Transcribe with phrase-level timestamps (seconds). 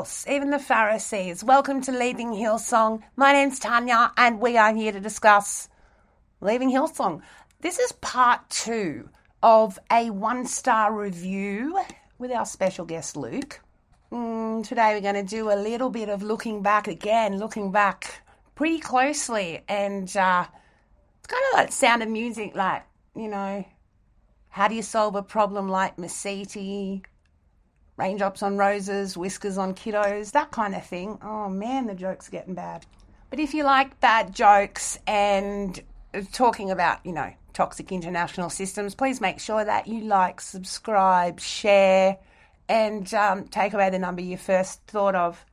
[0.00, 1.44] Else, even the Pharisees.
[1.44, 3.02] Welcome to Leaving Hillsong.
[3.16, 5.68] My name's Tanya, and we are here to discuss
[6.40, 7.20] Leaving Hillsong.
[7.60, 9.10] This is part two
[9.42, 11.78] of a one star review
[12.18, 13.60] with our special guest, Luc.
[14.10, 18.22] Mm, today we're going to do a little bit of looking back again, looking back
[18.54, 20.46] pretty closely, and uh,
[21.18, 22.84] it's kind of like sound of music, like,
[23.14, 23.66] you know,
[24.48, 27.02] how do you solve a problem like Mesiti,
[28.00, 31.18] raindrops on roses, whiskers on kiddos, that kind of thing?
[31.22, 32.86] Oh man, the joke's getting bad.
[33.28, 35.78] But if you like bad jokes and
[36.32, 42.16] talking about, you know, toxic international systems, please make sure that you like, subscribe, share,
[42.68, 45.44] and um, take away the number you first thought of.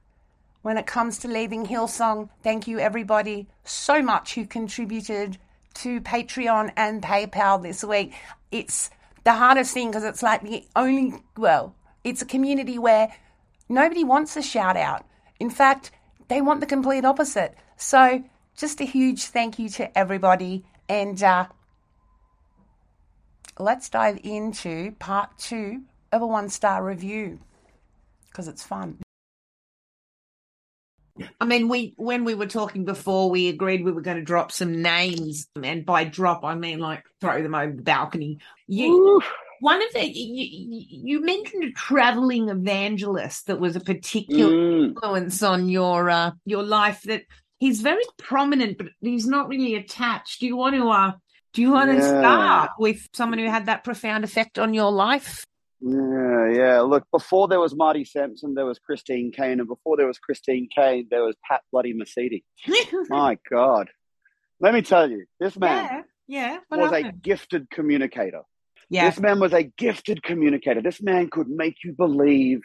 [0.62, 5.38] When it comes to leaving Hillsong, thank you everybody so much who contributed
[5.75, 8.13] to Patreon and PayPal this week.
[8.52, 8.90] It's
[9.25, 11.75] the hardest thing because it's like the only, well,
[12.07, 13.13] it's a community where
[13.68, 15.06] nobody wants a shout out.
[15.40, 15.91] In fact,
[16.29, 17.53] they want the complete opposite.
[17.75, 18.23] So,
[18.56, 20.66] just a huge thank you to everybody.
[20.88, 21.47] And uh,
[23.59, 25.81] let's dive into part two
[26.13, 27.40] of a one star review
[28.29, 29.00] because it's fun.
[31.41, 34.51] I mean, we when we were talking before, we agreed we were going to drop
[34.51, 38.39] some names, and by drop I mean like throw them over the balcony.
[38.68, 39.22] You,
[39.59, 44.90] one of the you, you mentioned a traveling evangelist that was a particular Mm.
[44.90, 47.01] influence on your uh, your life.
[47.03, 47.23] That
[47.59, 50.40] he's very prominent, but he's not really attached.
[50.40, 51.12] Do you want to uh,
[51.53, 55.44] do you want to start with someone who had that profound effect on your life?
[55.79, 56.81] Yeah, yeah.
[56.81, 60.68] Look, before there was Marty Sampson, there was Christine Caine, and before there was Christine
[60.74, 62.44] Caine, there was Pat Bloody Mesiti.
[63.09, 63.89] My God,
[64.59, 66.78] let me tell you, this man yeah, yeah.
[66.78, 68.41] Was a gifted communicator.
[68.90, 70.81] Yeah, This man was a gifted communicator.
[70.81, 72.62] This man could make you believe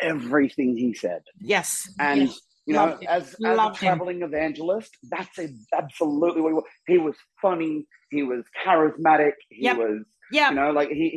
[0.00, 1.22] everything he said.
[1.40, 2.40] yes, And yes.
[2.66, 3.88] you know, Loved as, as a Loved him.
[3.88, 6.64] traveling evangelist, that's a, absolutely what he was.
[6.86, 7.86] He was funny.
[8.10, 9.32] He was charismatic.
[9.48, 9.76] He Yep.
[9.78, 11.08] was yeah, You know, like he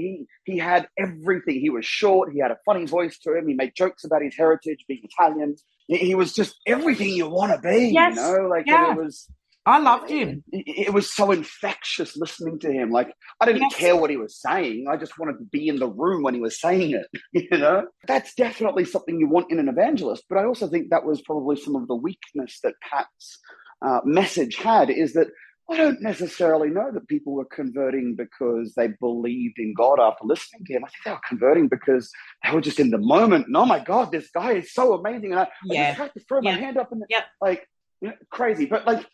[0.45, 1.59] he he had everything.
[1.59, 2.31] He was short.
[2.31, 3.47] He had a funny voice to him.
[3.47, 5.55] He made jokes about his heritage, being Italian.
[5.87, 7.87] He, he was just everything you want to be.
[7.87, 8.15] Yes.
[8.15, 8.91] You know, like Yeah.
[8.91, 9.27] it was.
[9.69, 10.43] I loved him.
[10.51, 12.89] It, was so infectious listening to him.
[12.89, 13.75] Like I didn't Yes.
[13.75, 14.87] care what he was saying.
[14.89, 17.07] I just wanted to be in the room when he was saying it.
[17.51, 20.23] You know, that's definitely something you want in an evangelist.
[20.29, 23.39] But I also think that was probably some of the weakness that Pat's
[23.85, 24.89] uh, message had.
[24.89, 25.27] Is that
[25.71, 30.65] I don't necessarily know that people were converting because they believed in God after listening
[30.65, 30.83] to him.
[30.83, 32.09] I think they were converting because
[32.43, 33.45] they were just in the moment.
[33.47, 35.31] And oh my God, this guy is so amazing.
[35.33, 37.23] And I, I just had to throw my hand up and Yep.
[37.39, 37.67] like,
[38.01, 38.65] you know, crazy.
[38.65, 39.05] But like,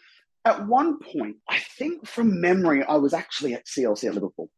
[0.46, 4.50] at one point, I think from memory, I was actually at CLC at Liverpool.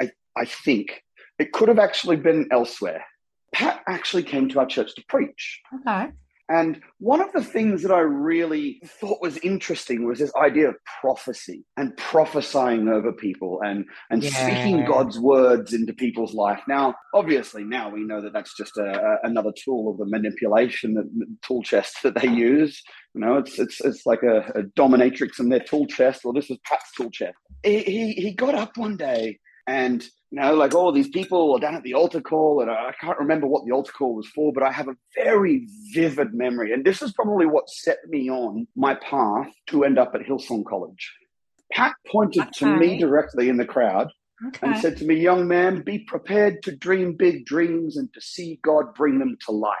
[0.00, 1.02] I, I think
[1.38, 3.04] it could have actually been elsewhere.
[3.52, 5.60] Pat actually came to our church to preach.
[5.80, 6.10] Okay.
[6.48, 10.76] And one of the things that I really thought was interesting was this idea of
[11.00, 14.30] prophecy and prophesying over people and, and Yeah.
[14.30, 16.60] speaking God's words into people's life.
[16.68, 20.94] Now, obviously, now we know that that's just a, a, another tool of the manipulation
[20.94, 22.80] that, tool chest that they use.
[23.14, 26.20] You know, it's it's it's like a, a dominatrix in their tool chest.
[26.24, 27.36] Well, this is Pat's tool chest.
[27.64, 30.06] He, he he got up one day and
[30.36, 33.46] know, like all these people were down at the altar call, and I can't remember
[33.46, 37.02] what the altar call was for, but I have a very vivid memory, and this
[37.02, 41.12] is probably what set me on my path to end up at Hillsong College.
[41.72, 44.12] Pat pointed to me directly in the crowd
[44.62, 48.60] and said to me, "Young man, be prepared to dream big dreams and to see
[48.62, 49.74] God bring them to life."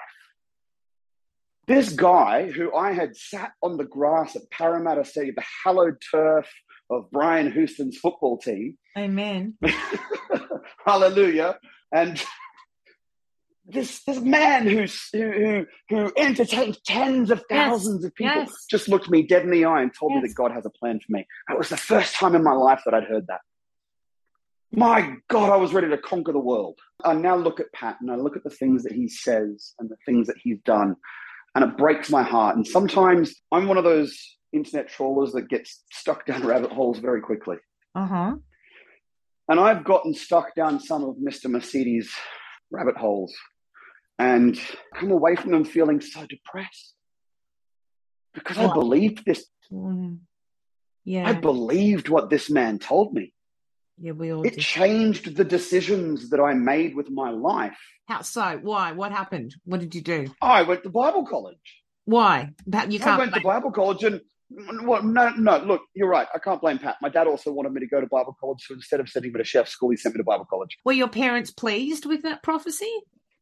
[1.66, 6.48] This guy, who I had sat on the grass at Parramatta City, the hallowed turf
[6.90, 9.58] of Brian Houston's football team, Amen.
[10.86, 11.58] Hallelujah.
[11.92, 12.22] And
[13.66, 18.66] this this man who's, who who who entertains tens of Yes, thousands of people yes.
[18.70, 21.00] just looked me dead in the eye and told me that God has a plan
[21.00, 21.26] for me.
[21.48, 23.40] That was the first time in my life that I'd heard that.
[24.72, 26.78] My God, I was ready to conquer the world.
[27.04, 29.88] I now look at Pat and I look at the things that he says and
[29.88, 30.96] the things that he's done,
[31.54, 32.56] and it breaks my heart.
[32.56, 37.20] And sometimes I'm one of those internet trawlers that get stuck down rabbit holes very
[37.20, 37.56] quickly.
[37.94, 38.34] Uh huh.
[39.48, 41.46] And I've gotten stuck down some of Mr.
[41.46, 42.10] Mesiti's
[42.70, 43.32] rabbit holes
[44.18, 44.58] and
[44.94, 46.94] come away from them feeling so depressed.
[48.34, 50.18] Because I believed this, Mm.
[51.04, 51.28] Yeah.
[51.28, 53.32] I believed what this man told me.
[53.98, 54.60] yeah, we all It did.
[54.60, 57.78] changed the decisions that I made with my life.
[58.06, 58.58] How so?
[58.62, 58.92] Why?
[58.92, 59.54] What happened?
[59.64, 60.28] What did you do?
[60.42, 61.82] I went to Bible college.
[62.04, 62.52] Why?
[62.68, 63.16] That you can't.
[63.16, 64.20] I went to Bible college and
[64.50, 66.26] well, no, no, look, you're right.
[66.34, 66.96] I can't blame Pat.
[67.02, 68.64] My dad also wanted me to go to Bible college.
[68.66, 70.76] So instead of sending me to chef school, he sent me to Bible college.
[70.84, 72.92] Were your parents pleased with that prophecy?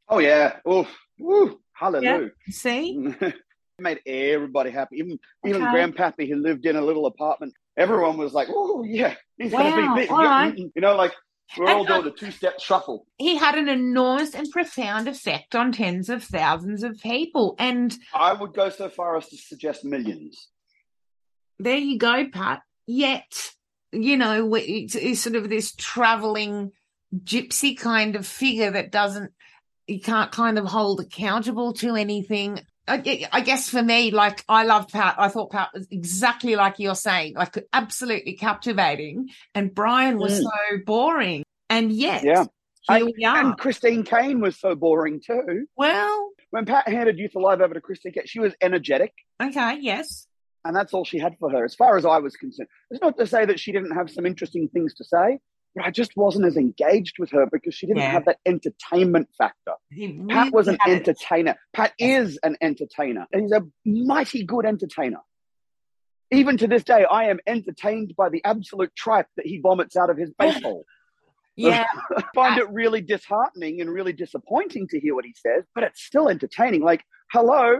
[0.09, 0.57] Oh, yeah.
[0.65, 1.61] Woo.
[1.73, 2.31] Hallelujah.
[2.51, 3.15] See?
[3.79, 4.97] made everybody happy.
[4.99, 5.73] Even even Okay.
[5.73, 9.95] Grandpappy, who lived in a little apartment, everyone was like, "Oh yeah, he's Wow, gonna
[9.97, 10.57] be big." all right.
[10.57, 11.13] You know, like
[11.59, 13.07] we're all And, uh, doing a two-step shuffle.
[13.19, 17.55] He had an enormous and profound effect on tens of thousands of people.
[17.59, 20.49] And I would go so far as to suggest millions.
[21.59, 22.63] There you go, Pat.
[22.87, 23.51] Yet,
[23.93, 26.73] you know, it's, it's sort of this traveling
[27.17, 29.33] gypsy kind of figure that doesn't,
[29.87, 32.61] you can't kind of hold accountable to anything.
[32.87, 35.15] I, I guess for me, like I loved Pat.
[35.17, 39.31] I thought Pat was exactly like you're saying, like absolutely captivating.
[39.55, 40.43] And Brian was Mm.
[40.43, 41.45] so boring.
[41.71, 42.45] And yet, Yeah.
[42.89, 43.39] here we are.
[43.39, 45.67] And Christine Caine was so boring too.
[45.77, 49.13] well, When Pat handed Youth Alive over to Christine Caine, she was energetic,
[49.43, 50.27] okay, yes.
[50.65, 52.69] And that's all she had for her, as far as I was concerned.
[52.91, 55.39] It's not to say that she didn't have some interesting things to say,
[55.75, 58.13] but I just wasn't as engaged with her because she didn't Yeah.
[58.13, 59.75] have that entertainment factor.
[59.91, 61.09] He Pat was an really had it.
[61.09, 61.57] entertainer.
[61.73, 63.27] Pat is an entertainer.
[63.33, 65.21] And he's a mighty good entertainer.
[66.31, 70.11] Even to this day, I am entertained by the absolute tripe that he vomits out
[70.11, 70.85] of his baseball.
[71.57, 71.85] Yeah.
[72.17, 76.03] I find it really disheartening and really disappointing to hear what he says, but it's
[76.03, 76.83] still entertaining.
[76.83, 77.79] Like, hello,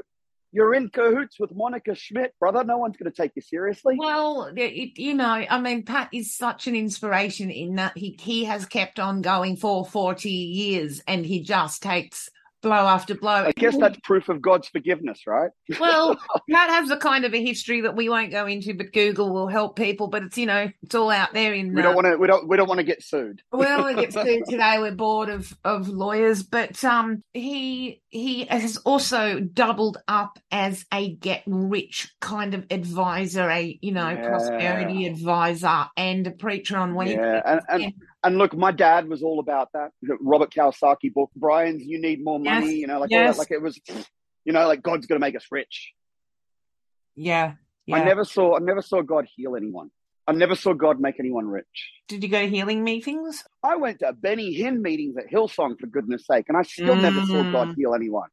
[0.55, 2.63] you're in cahoots with Monica Smit, brother.
[2.63, 3.97] No one's going to take you seriously.
[3.99, 8.45] Well, it, you know, I mean, Pat is such an inspiration in that he he
[8.45, 12.31] has kept on going for forty years, and he just takes
[12.65, 13.31] blow after blow.
[13.31, 15.51] I guess that's proof of God's forgiveness, right?
[15.79, 16.19] well,
[16.51, 19.47] Pat has a kind of a history that we won't go into, but Google will
[19.49, 20.09] help people.
[20.09, 21.75] But it's you know, it's all out there in.
[21.75, 22.17] We uh, don't want to.
[22.17, 22.49] We don't.
[22.49, 23.43] We don't want to get sued.
[23.53, 24.79] well, it gets to today.
[24.79, 31.15] We're bored of of lawyers, but um, he he has also doubled up as a
[31.17, 34.27] get rich kind of advisor, a you know Yeah.
[34.29, 37.21] prosperity advisor, and a preacher on weekends.
[37.21, 37.93] Yeah, and, and
[38.25, 39.91] and look, my dad was all about that.
[40.21, 43.37] Robert Kiyosaki book, Brian's "You Need More Money." Yes, You know, like all yes.
[43.37, 43.39] that.
[43.39, 43.79] Like it was,
[44.45, 45.93] you know, like God's going to make us rich.
[47.15, 47.55] yeah,
[47.87, 47.97] yeah.
[47.97, 48.57] I never saw.
[48.57, 49.91] I never saw God heal anyone.
[50.27, 51.93] I never saw God make anyone rich.
[52.09, 53.45] Did you go to healing meetings?
[53.63, 57.21] I went to Benny Hinn meetings at Hillsong for goodness sake, and I still never
[57.21, 57.75] saw God Mm.
[57.77, 58.31] heal anyone.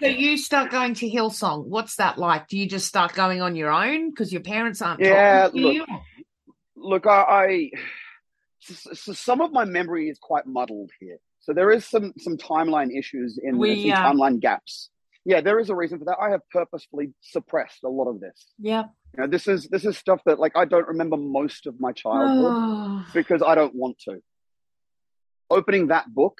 [0.00, 1.66] So you start going to Hillsong.
[1.66, 2.48] What's that like?
[2.48, 5.66] Do you just start going on your own because your parents aren't Yeah, talking to
[5.66, 5.86] look, you?
[6.76, 7.70] Look, I, I
[8.64, 11.18] so, so some of my memory is quite muddled here.
[11.40, 14.90] So there is some some timeline issues in We, uh, timeline gaps.
[15.26, 16.16] Yeah, there is a reason for that.
[16.20, 18.52] I have purposefully suppressed a lot of this.
[18.58, 18.84] Yeah.
[19.14, 21.92] You know, this is this is stuff that like I don't remember most of my
[21.92, 24.22] childhood because I don't want to.
[25.50, 26.38] Opening that book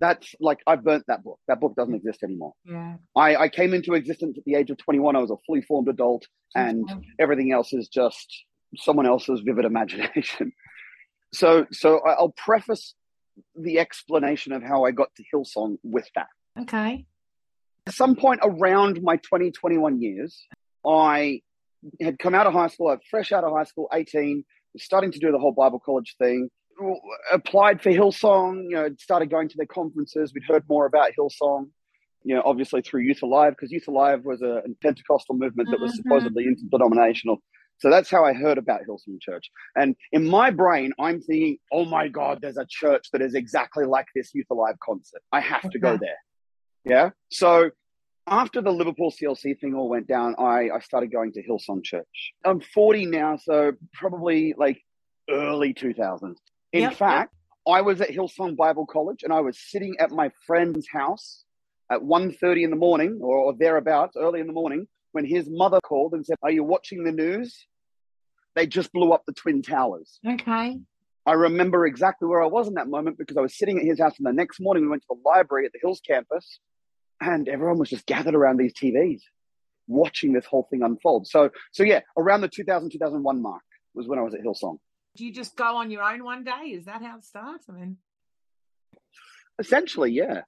[0.00, 1.38] That's like I burnt that book.
[1.46, 2.54] That book doesn't exist anymore.
[2.64, 2.96] Yeah.
[3.14, 5.14] I, I came into existence at the age of 21.
[5.14, 8.44] I was a fully formed adult, and everything else is just
[8.76, 10.52] someone else's vivid imagination.
[11.32, 12.94] So, so I'll preface
[13.56, 16.26] the explanation of how I got to Hillsong with that.
[16.60, 17.06] Okay.
[17.86, 20.46] At some point around my 20, 21 years,
[20.86, 21.40] I
[22.00, 24.44] had come out of high school, I was fresh out of high school, 18,
[24.74, 26.50] was starting to do the whole Bible college thing,
[27.32, 30.32] applied for Hillsong, you know, started going to their conferences.
[30.34, 31.68] We'd heard more about Hillsong,
[32.22, 35.80] you know, obviously through Youth Alive, because Youth Alive was a, a Pentecostal movement that
[35.80, 35.96] was Mhm.
[36.02, 37.42] supposedly interdenominational.
[37.80, 39.50] So that's how I heard about Hillsong Church.
[39.74, 43.86] And in my brain, I'm thinking, oh my God, there's a church that is exactly
[43.86, 45.22] like this Youth Alive concert.
[45.32, 46.18] I have to go there.
[46.84, 47.10] Yeah.
[47.30, 47.70] So
[48.26, 52.32] after the Liverpool CLC thing all went down, I, I started going to Hillsong Church.
[52.44, 54.80] I'm 40 now, so probably like
[55.28, 56.36] early 2000s.
[56.72, 57.34] In Yep, fact,
[57.66, 61.44] I was at Hillsong Bible College and I was sitting at my friend's house
[61.90, 65.80] at 1.30 in the morning or, or thereabouts, early in the morning, when his mother
[65.80, 67.66] called and said, are you watching the news?
[68.54, 70.18] They just blew up the Twin Towers.
[70.26, 70.78] Okay.
[71.26, 74.00] I remember exactly where I was in that moment because I was sitting at his
[74.00, 76.60] house, and the next morning we went to the library at the Hills campus,
[77.20, 79.20] and everyone was just gathered around these TVs,
[79.86, 81.26] watching this whole thing unfold.
[81.26, 83.62] So, so yeah, around the 2000 2001 mark
[83.94, 84.78] was when I was at Hillsong.
[85.16, 86.72] Do you just go on your own one day?
[86.72, 87.66] Is that how it starts?
[87.68, 87.98] I mean,
[89.60, 90.42] Essentially, yeah.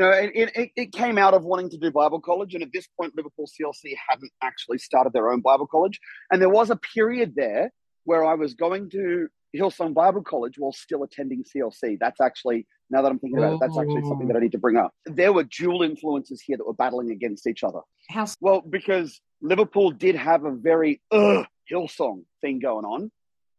[0.00, 2.72] You know, it, it, it came out of wanting to do Bible college, and at
[2.72, 6.00] this point, Liverpool CLC hadn't actually started their own Bible college,
[6.32, 7.70] and there was a period there
[8.04, 11.98] where I was going to Hillsong Bible College while still attending CLC.
[12.00, 14.58] That's actually now that I'm thinking about it, that's actually something that I need to
[14.58, 14.94] bring up.
[15.04, 17.80] There were dual influences here that were battling against each other.
[18.08, 18.26] how?
[18.40, 23.12] Well, because Liverpool did have a very uh Hillsong thing going on,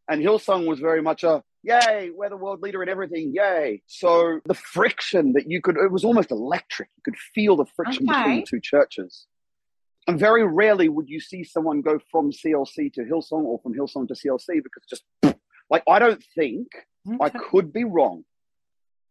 [0.09, 3.81] and Hillsong was very much a yay, we're the world leader in everything, yay.
[3.87, 6.89] So the friction that you could, it was almost electric.
[6.97, 9.27] You could feel the friction between the two churches.
[10.07, 14.07] And very rarely would you see someone go from CLC to Hillsong or from Hillsong
[14.07, 15.03] to CLC because just
[15.69, 16.67] like I don't think
[17.19, 18.25] I could be wrong,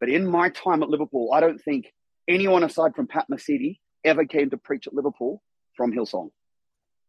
[0.00, 1.92] but in my time at Liverpool, I don't think
[2.28, 5.42] anyone aside from Pat Mesiti ever came to preach at Liverpool
[5.76, 6.30] from Hillsong.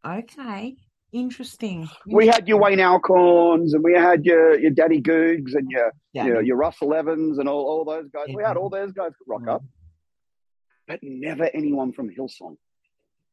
[0.05, 0.75] Okay.
[1.11, 1.89] Interesting.
[2.07, 6.25] We had your Wayne Alcorns and we had your, your Daddy Googs and your, Yeah.
[6.25, 8.27] your, your Russell Evans and all, all those guys.
[8.33, 9.55] We had all those guys rock Mm.
[9.55, 9.63] up,
[10.87, 12.55] but never anyone from Hillsong.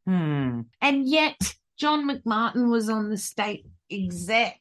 [0.07, 0.63] Hmm.
[0.81, 4.59] And yet, John McMartin was on the state exec.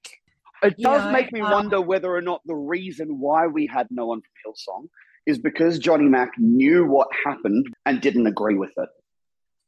[0.62, 3.88] It does know, make me um, wonder whether or not the reason why we had
[3.90, 4.90] no one from Hillsong
[5.26, 8.90] is because Johnny Mac knew what happened and didn't agree with it.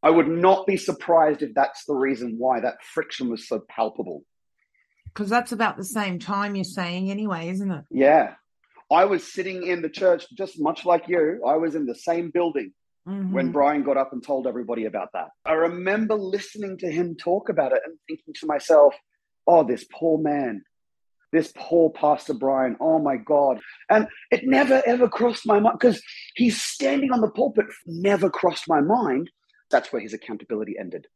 [0.01, 4.23] I would not be surprised if that's the reason why that friction was so palpable.
[5.05, 7.85] Because that's about the same time you're saying, anyway, isn't it?
[7.91, 8.35] Yeah.
[8.91, 11.41] I was sitting in the church just much like you.
[11.45, 12.73] I was in the same building
[13.07, 13.31] Mhm.
[13.31, 15.29] when Brian got up and told everybody about that.
[15.45, 18.95] I remember listening to him talk about it and thinking to myself,
[19.47, 20.63] oh, this poor man,
[21.31, 23.61] this poor Pastor Brian, oh my God.
[23.89, 26.01] And it never ever crossed my mind because
[26.35, 29.29] he's standing on the pulpit, never crossed my mind.
[29.69, 31.07] That's where his accountability ended.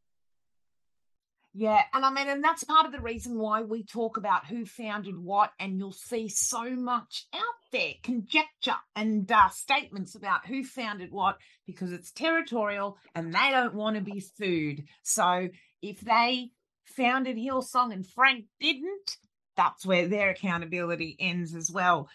[1.56, 4.66] Yeah, and I mean, and that's part of the reason why we talk about who
[4.66, 10.64] founded what, and you'll see so much out there conjecture and uh, statements about who
[10.64, 14.84] founded what because it's territorial and they don't want to be sued.
[15.04, 15.48] So
[15.80, 16.50] if they
[16.84, 19.16] founded Hillsong and Frank didn't,
[19.56, 22.08] that's where their accountability ends as well.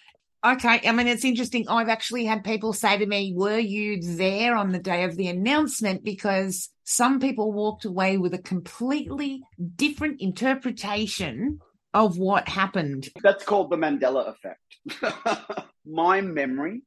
[0.46, 1.68] Okay, I mean, it's interesting.
[1.68, 5.28] I've actually had people say to me, Were you there on the day of the
[5.28, 6.04] announcement?
[6.04, 9.44] Because some people walked away with a completely
[9.76, 11.60] different interpretation
[11.94, 13.10] of what happened.
[13.22, 15.66] That's called the Mandela effect.
[15.86, 16.84] my memory,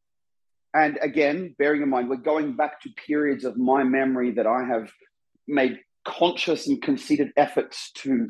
[0.74, 4.64] and again, bearing in mind, we're going back to periods of my memory that I
[4.64, 4.90] have
[5.46, 8.28] made conscious and considered efforts to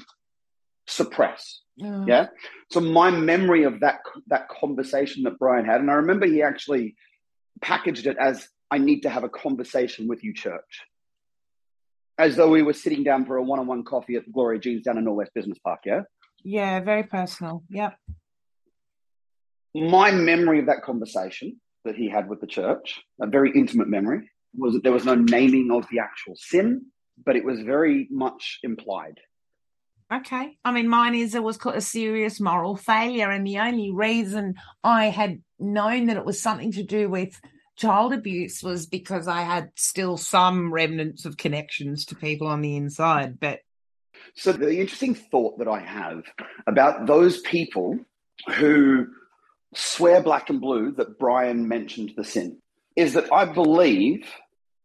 [0.88, 1.61] suppress.
[1.82, 2.26] Uh, Yeah.
[2.70, 6.96] So my memory of that that conversation that Brian had, and I remember he actually
[7.60, 10.80] packaged it as I need to have a conversation with you, church.
[12.18, 14.98] As though we were sitting down for a one-on-one coffee at the Gloria Jeans down
[14.98, 16.02] in Norwest Business Park, yeah?
[16.44, 17.62] Yeah, very personal.
[17.70, 17.96] Yep.
[19.74, 24.30] my memory of that conversation that he had with the church, a very intimate memory,
[24.54, 26.86] was that there was no naming of the actual sin,
[27.24, 29.18] but it was very much implied.
[30.12, 30.58] Okay.
[30.64, 33.30] I mean, mine is it was a serious moral failure.
[33.30, 34.54] And the only reason
[34.84, 37.40] I had known that it was something to do with
[37.76, 42.76] child abuse was because I had still some remnants of connections to people on the
[42.76, 43.40] inside.
[43.40, 43.60] But
[44.34, 46.24] So the interesting thought that I have
[46.66, 47.98] about those people
[48.54, 49.06] who
[49.74, 52.58] swear black and blue that Brian mentioned the sin.
[52.96, 54.30] is that I believe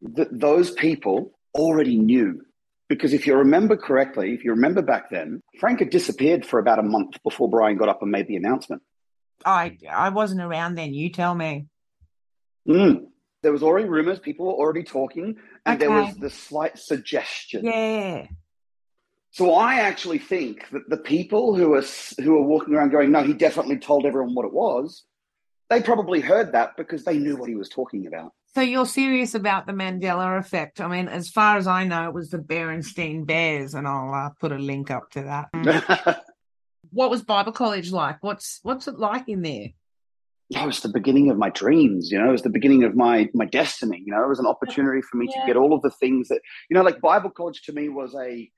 [0.01, 2.41] that those people already knew.
[2.89, 6.79] Because if you remember correctly, if you remember back then, Frank had disappeared for about
[6.79, 8.82] a month before Brian got up and made the announcement.
[9.46, 10.94] I I wasn't around then.
[10.94, 11.67] You tell me.
[12.67, 13.08] Mm.
[13.44, 17.65] There was already rumors, people were already talking, and there was the slight suggestion.
[17.65, 18.27] Yeah.
[19.32, 21.84] So I actually think that the people who are
[22.17, 25.03] who are walking around going, "No, he definitely told everyone what it was,"
[25.70, 28.34] they probably heard that because they knew what he was talking about.
[28.57, 30.81] So you're serious about the Mandela effect?
[30.81, 34.29] I mean, as far as I know, it was the Berenstein Bears, and I'll uh,
[34.39, 35.21] put a link up to
[35.53, 36.23] that.
[36.89, 38.17] what was Bible College like?
[38.23, 39.67] What's what's it like in there?
[40.49, 42.95] Yeah, it was the beginning of my dreams, you know, it was the beginning of
[42.95, 45.41] my my destiny, you know, it was an opportunity for me Yeah.
[45.41, 48.15] to get all of the things that, you know, like Bible college to me was
[48.15, 48.49] a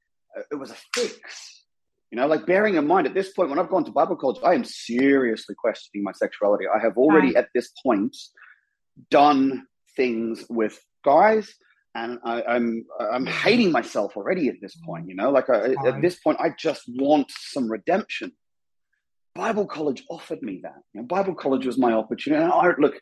[0.50, 1.65] it was a fix.
[2.10, 4.39] You know, like bearing in mind at this point when I've gone to Bible college,
[4.46, 6.68] I am seriously questioning my sexuality.
[6.74, 7.44] I have already Right.
[7.44, 8.15] at this point
[9.12, 9.65] done
[10.00, 11.46] things with guys
[11.96, 16.01] and I, I'm I'm hating myself already at this point, you know, like I, at
[16.01, 18.32] this point I just want some redemption.
[19.36, 20.79] Bible college offered me that.
[20.94, 22.44] You know, Bible college was my opportunity.
[22.44, 22.96] And I, look,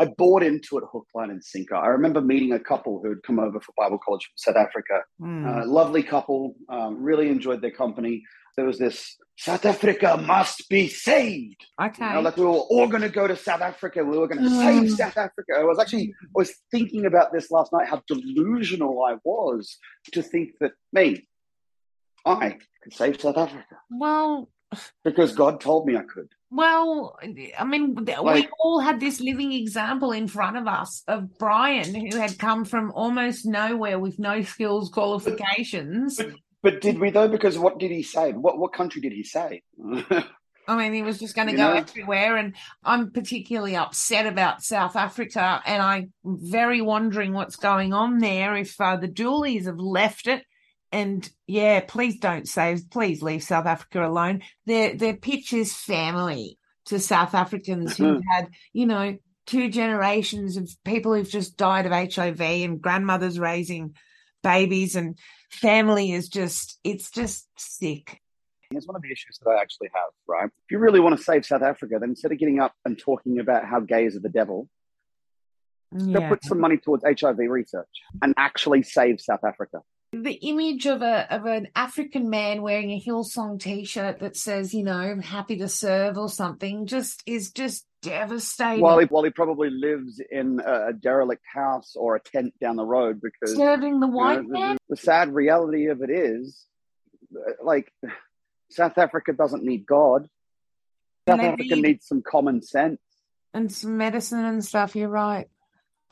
[0.00, 1.76] I bought into it hook, line, and sinker.
[1.76, 5.02] I remember meeting a couple who had come over for Bible college from South Africa.
[5.20, 5.46] Hmm.
[5.46, 8.22] Uh, lovely couple, um, really enjoyed their company.
[8.56, 11.64] There was this South Africa must be saved.
[11.80, 12.06] okay.
[12.08, 14.02] You know, like we were all going to go to South Africa.
[14.02, 14.62] We were going to Mm.
[14.64, 15.52] save South Africa.
[15.58, 17.86] I was actually I was thinking about this last night.
[17.88, 19.78] How delusional I was
[20.12, 21.28] to think that me,
[22.24, 24.50] I could save South Africa well,
[25.04, 26.28] because God told me I could.
[26.50, 27.16] Well,
[27.58, 32.18] I mean, we all had this living example in front of us of Brian, who
[32.18, 36.20] had come from almost nowhere with no skills qualifications.
[36.62, 37.28] But did we though?
[37.28, 38.32] Because what did he say?
[38.32, 39.62] What what country did he say?
[40.68, 41.78] I mean, he was just going to You go know?
[41.78, 42.36] everywhere.
[42.36, 42.54] And
[42.84, 45.60] I'm particularly upset about South Africa.
[45.66, 50.44] And I'm very wondering what's going on there if uh, the Doolies have left it.
[50.92, 54.42] And yeah, please don't save, please leave South Africa alone.
[54.66, 58.28] Their, their pitch is family to South Africans who've mm-hmm.
[58.28, 63.94] had, you know, two generations of people who've just died of HIV and grandmothers raising
[64.42, 65.18] babies and
[65.50, 68.20] family is just, it's just sick.
[68.70, 70.46] Here's one of the issues that I actually have, right?
[70.46, 73.40] If you really want to save South Africa, then instead of getting up and talking
[73.40, 74.68] about how gays are the devil,
[75.92, 76.28] Yeah.
[76.28, 77.88] put some money towards HIV research
[78.22, 79.82] and actually save South Africa.
[80.12, 84.82] The image of a of an African man wearing a Hillsong T-shirt that says, you
[84.82, 88.82] know, "Happy to serve" or something, just is just devastating.
[88.82, 92.84] While he, while he probably lives in a, derelict house or a tent down the
[92.84, 94.78] road, because Serving the you know, white the, man.
[94.88, 96.64] the sad reality of it is,
[97.36, 97.92] uh, like,
[98.70, 100.28] South Africa doesn't need God.
[101.28, 103.00] South Africa need- needs some common sense.
[103.52, 104.96] and some medicine and stuff.
[104.96, 105.48] You're right.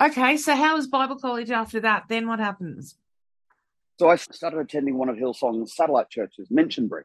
[0.01, 2.05] Okay, so how is Bible college after that?
[2.09, 2.97] Then what happens?
[3.99, 7.03] So I started attending one of Hillsong's satellite churches, Minchinbury,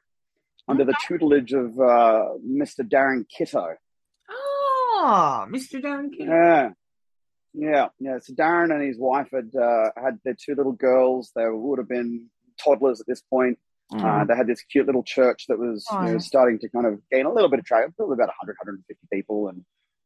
[0.67, 2.81] under the tutelage of uh, Mr.
[2.87, 3.75] Darren Kitto.
[4.29, 5.81] Oh, Mr.
[5.81, 6.27] Darren King.
[6.27, 6.69] Yeah,
[7.53, 8.19] yeah, yeah.
[8.21, 11.31] So Darren and his wife had uh, had their two little girls.
[11.35, 12.29] They would have been
[12.63, 13.57] toddlers at this point.
[13.93, 16.17] Uh, they had this cute little church that was you know, Oh.
[16.19, 19.49] starting to kind of gain a little bit of traction, probably about 100, 150 people.
[19.49, 19.63] And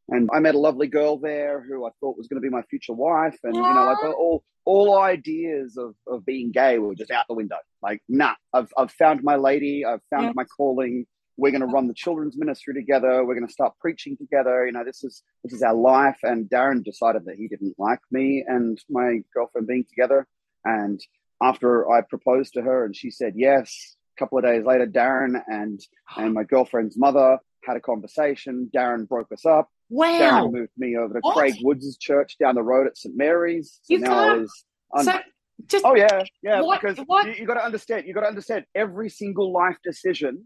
[0.10, 2.62] and I met a lovely girl there who I thought was going to be my
[2.63, 3.38] future wife.
[3.43, 7.34] And you know, like all all ideas of, of being gay were just out the
[7.36, 7.58] window.
[7.82, 9.86] Like, nah, I've I've found my lady.
[9.86, 10.32] I've found Yeah.
[10.36, 11.06] my calling.
[11.39, 13.24] We're going to run the children's ministry together.
[13.24, 14.65] We're going to start preaching together.
[14.65, 16.17] You know, this is this is our life.
[16.24, 20.26] And Darren decided that he didn't like me and my girlfriend being together.
[20.65, 21.00] And
[21.41, 25.39] after I proposed to her and she said yes, a couple of days later, Darren
[25.48, 25.80] and
[26.17, 28.72] and my girlfriend's mother had a conversation.
[28.76, 29.70] Darren broke us up.
[29.89, 30.19] Wow.
[30.47, 31.36] Darren moved me over to What?
[31.38, 33.80] Craig Woods' church down the road at St Mary's.
[33.84, 34.50] So You can't-
[34.93, 35.19] un- So
[35.65, 36.62] just oh yeah, yeah.
[36.62, 38.06] What- Because what- you, you got to understand.
[38.06, 40.45] You got to understand every single life decision.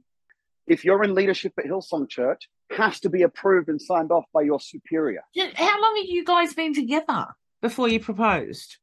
[0.67, 4.41] If you're in leadership at Hillsong Church, has to be approved and signed off by
[4.43, 5.21] your superior.
[5.56, 7.25] how long have you guys been together
[7.62, 8.77] before you proposed?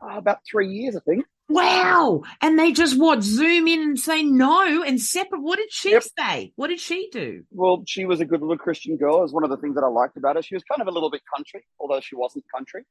[0.00, 1.26] Oh, about three years, I think.
[1.52, 2.22] Wow.
[2.40, 5.40] And they just what zoom in and say no and separate.
[5.42, 6.02] What did she Yep.
[6.18, 6.52] say?
[6.56, 7.44] What did she do?
[7.50, 9.18] Well, she was a good little Christian girl.
[9.18, 10.42] It was one of the things that I liked about her.
[10.42, 12.84] She was kind of a little bit country, although she wasn't country.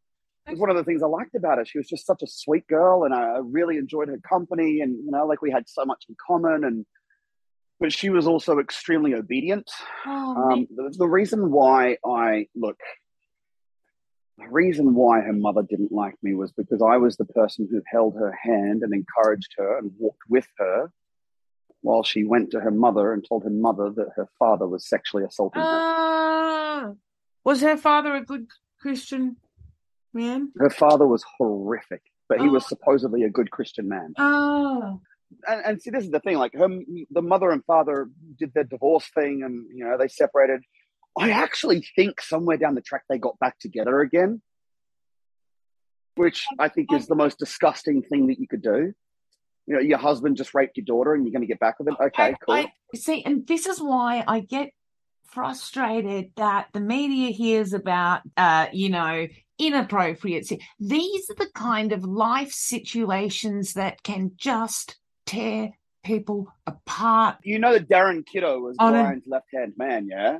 [0.47, 1.65] It was one of the things I liked about her.
[1.65, 4.81] She was just such a sweet girl, and I really enjoyed her company.
[4.81, 6.63] And you know, like we had so much in common.
[6.63, 6.85] And
[7.79, 9.69] but she was also extremely obedient.
[10.05, 12.77] Oh, Um, the, the reason why I look,
[14.41, 17.81] the reason why her mother didn't like me was because I was the person who
[17.91, 20.91] held her hand and encouraged her and walked with her
[21.81, 25.23] while she went to her mother and told her mother that her father was sexually
[25.23, 25.67] assaulting her.
[25.71, 26.91] Ah.
[27.43, 28.47] was her father a good
[28.79, 29.37] Christian
[30.13, 30.51] man?
[30.57, 32.51] Her father was horrific, but he Oh.
[32.51, 34.13] was supposedly a good Christian man.
[34.17, 35.01] Oh,
[35.47, 36.37] And, and see, this is the thing.
[36.37, 36.67] Like, her,
[37.09, 40.61] the mother and father did their divorce thing, and you know they separated.
[41.17, 44.41] I actually think somewhere down the track they got back together again,
[46.15, 48.93] which I think is the most disgusting thing that you could do.
[49.67, 51.87] You know, your husband just raped your daughter, and you're going to get back with
[51.87, 51.97] him.
[52.01, 52.55] Okay, I- cool.
[52.55, 54.71] I- see, and this is why I get
[55.25, 60.51] frustrated that the media hears about, uh, you know, inappropriate.
[60.79, 65.71] These are the kind of life situations that can just tear
[66.03, 67.37] people apart.
[67.43, 68.75] you know that Darren Kiddo was.
[68.77, 70.39] Brian's left hand man, yeah.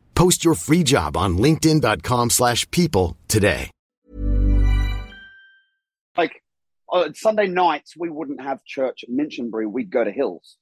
[0.15, 3.71] Post your free job on linkedin.com/people slash people today.
[6.17, 6.41] Like
[6.89, 9.71] on Sunday nights, we wouldn't have church at Minchinbury.
[9.71, 10.57] We'd go to Hills.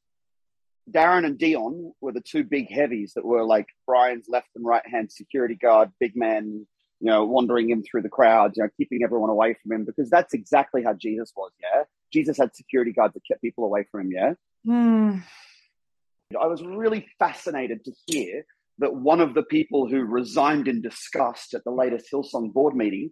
[0.91, 4.85] Darren and Dion were the two big heavies that were like Brian's left and right
[4.85, 6.65] hand security guard, big man,
[6.99, 10.09] you know, wandering him through the crowds, you know, keeping everyone away from him because
[10.09, 11.51] that's exactly how Jesus was.
[11.61, 11.83] Yeah.
[12.11, 14.11] Jesus had security guards that kept people away from him.
[14.11, 14.33] Yeah.
[14.65, 15.17] Hmm.
[16.39, 18.45] I was really fascinated to hear
[18.79, 23.11] that one of the people who resigned in disgust at the latest Hillsong board meeting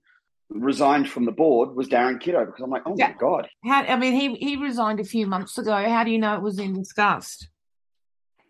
[0.49, 3.09] resigned from the board was Darren Kiddo because I'm like, oh Yeah.
[3.09, 3.47] my God.
[3.65, 5.73] How, I mean, he, he resigned a few months ago.
[5.75, 7.49] How do you know it was in disgust?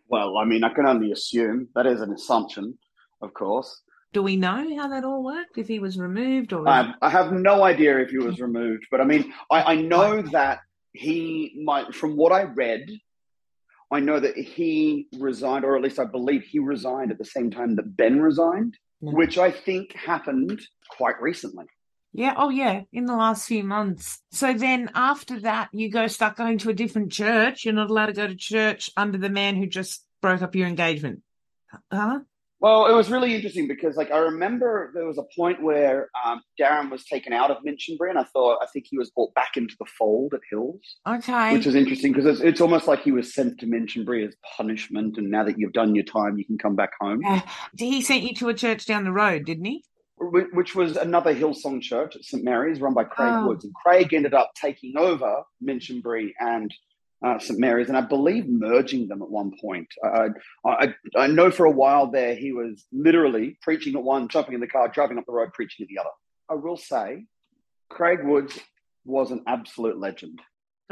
[0.10, 2.78] Well, I mean, I can only assume that is an assumption,
[3.22, 3.82] of course.
[4.14, 5.58] Do we know how that all worked?
[5.58, 9.02] If he was removed or Um, I have no idea if he was removed, but
[9.02, 10.60] I mean, I, I know that
[10.94, 12.90] he might, from what I read,
[13.90, 17.52] I know that he resigned, or at least I believe he resigned at the same
[17.52, 19.12] time that Ben resigned, No.
[19.12, 21.66] which I think happened quite recently.
[22.14, 24.22] Yeah, oh yeah, in the last few months.
[24.32, 27.64] So then after that, you go start going to a different church.
[27.64, 30.68] You're not allowed to go to church under the man who just broke up your
[30.68, 31.22] engagement.
[31.92, 32.20] Huh?
[32.60, 36.42] Well, it was really interesting because, like, I remember there was a point where um,
[36.60, 39.58] Darren was taken out of Minchinbury, and I thought I think he was brought back
[39.58, 41.54] into the fold at Hills, Okay.
[41.54, 45.18] which is interesting because it's, it's almost like he was sent to Minchinbury as punishment,
[45.18, 47.22] and now that you've done your time, you can come back home.
[47.24, 47.42] Uh,
[47.78, 49.84] he sent you to a church down the road, didn't he?
[50.20, 53.48] Which was another Hillsong church at St Mary's, run by Craig Oh.
[53.50, 56.74] Woods, and Craig ended up taking over Minchinbury and
[57.26, 59.88] uh, St Mary's, and I believe merging them at one point.
[60.04, 60.30] I,
[60.66, 64.62] I I know for a while there he was literally preaching at one, jumping in
[64.62, 66.10] the car, driving up the road, preaching at the other.
[66.50, 67.26] I will say,
[67.90, 68.60] Craig Woods
[69.06, 70.42] was an absolute legend.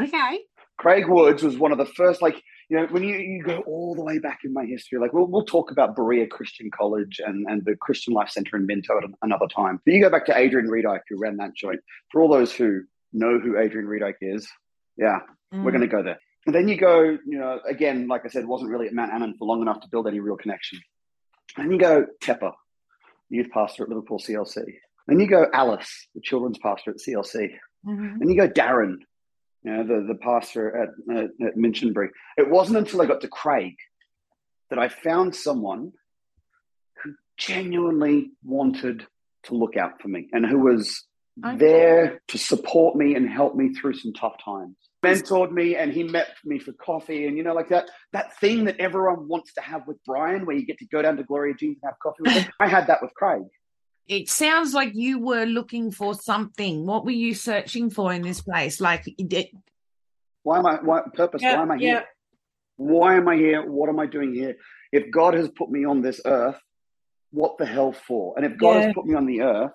[0.02, 0.40] Okay.
[0.78, 3.96] Craig Woods was one of the first, like, you know, when you, you go all
[3.96, 7.46] the way back in my history, like, we'll, we'll talk about Berea Christian College and,
[7.50, 9.80] and the Christian Life Center in Minto at another time.
[9.86, 11.80] But you go back to Adrian Reedike, who ran that joint.
[12.12, 12.82] For all those who
[13.14, 14.50] know who Adrian Reedike is,
[14.98, 15.20] yeah,
[15.52, 16.20] we're going to go there.
[16.46, 19.36] And then you go, you know, again, like I said, wasn't really at Mount Annan
[19.38, 20.80] for long enough to build any real connection.
[21.58, 22.52] And you go Tepper,
[23.30, 24.64] youth pastor at Liverpool CLC.
[25.08, 27.50] Then you go Alice, the children's pastor at CLC.
[27.86, 28.20] Mhm.
[28.20, 28.98] Then you go Darren,
[29.64, 32.10] you know, the, the pastor at, at, at Minchinbury.
[32.38, 33.76] It wasn't until I got to Craig
[34.70, 35.94] that I found someone
[37.04, 39.06] who genuinely wanted
[39.44, 41.04] to look out for me and who was
[41.44, 41.58] Okay.
[41.58, 44.76] there to support me and help me through some tough times.
[45.04, 48.66] Mentored me and he met me for coffee and you know, like that that thing
[48.66, 51.54] that everyone wants to have with Brian, where you get to go down to Gloria
[51.54, 52.52] Jeans and have coffee with him.
[52.60, 53.44] I had that with Craig.
[54.08, 56.86] It sounds like you were looking for something.
[56.86, 58.80] What were you searching for in this place?
[58.80, 59.50] Like, it,
[60.44, 61.42] Why am I why purpose?
[61.42, 61.88] Yeah, why am I yeah.
[61.90, 62.06] here?
[62.78, 63.70] Why am I here?
[63.70, 64.56] What am I doing here?
[64.92, 66.60] If God has put me on this earth,
[67.32, 68.36] what the hell for?
[68.38, 68.86] And if God Yeah.
[68.86, 69.72] has put me on the earth,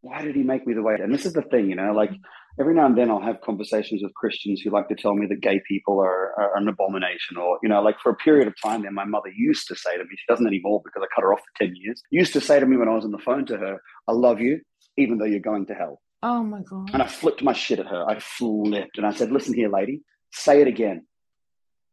[0.00, 0.96] why did he make me the way?
[1.02, 2.60] And this is the thing, you know, like mm-hmm.
[2.60, 5.40] every now and then I'll have conversations with Christians who like to tell me that
[5.40, 8.82] gay people are, are an abomination, or, you know, like for a period of time
[8.82, 11.32] there, my mother used to say to me, she doesn't anymore because I cut her
[11.32, 13.46] off for 10 years, used to say to me when I was on the phone
[13.46, 14.60] to her, I love you.
[14.96, 16.00] even though you're going to hell.
[16.22, 16.90] Oh my god.
[16.92, 18.08] And I flipped my shit at her.
[18.08, 20.00] I flipped and I said, Listen here, lady,
[20.32, 21.06] say it again.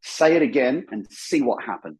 [0.02, 1.98] Say it again and see what happens.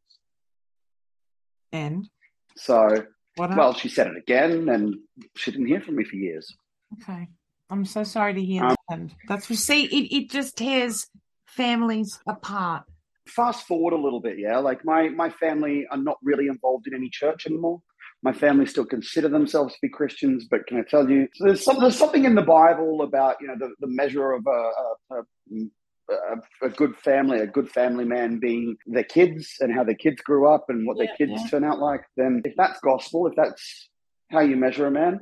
[1.72, 2.08] And
[2.56, 3.04] So,
[3.36, 4.96] well, she said it again and
[5.36, 6.54] she didn't hear from me for years.
[7.02, 7.28] Okay.
[7.70, 9.10] I'm so sorry to hear Um, that.
[9.28, 11.06] That's we see it, it just tears
[11.46, 12.84] families apart.
[13.26, 14.58] Fast forward a little bit, yeah.
[14.58, 17.80] Like my my family are not really involved in any church anymore.
[18.22, 21.78] My family still consider themselves to be Christians, but can I tell you, there's, some,
[21.78, 25.22] there's something in the Bible about you know the, the measure of a, a, a,
[26.10, 30.20] a, a good family, a good family man being their kids and how their kids
[30.22, 31.48] grew up and what Yeah, their kids yeah.
[31.50, 32.02] turn out like.
[32.16, 33.88] Then, if that's gospel, if that's
[34.30, 35.20] how you measure a man,